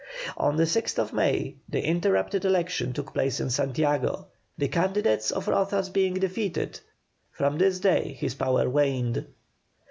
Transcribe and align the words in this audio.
On 0.35 0.55
the 0.55 0.63
6th 0.63 1.13
May 1.13 1.57
the 1.69 1.85
interrupted 1.85 2.43
election 2.43 2.91
took 2.91 3.13
place 3.13 3.39
in 3.39 3.51
Santiago. 3.51 4.29
The 4.57 4.67
candidates 4.67 5.29
of 5.29 5.45
Rozas 5.45 5.93
being 5.93 6.15
defeated 6.15 6.79
from 7.29 7.59
this 7.59 7.77
day 7.79 8.13
his 8.13 8.33
power 8.33 8.67
waned. 8.67 9.27